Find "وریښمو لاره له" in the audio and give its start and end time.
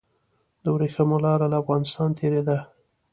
0.75-1.57